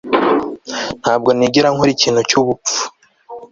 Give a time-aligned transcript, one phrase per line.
[1.01, 2.79] ntabwo nigera nkora ikintu cyubupfu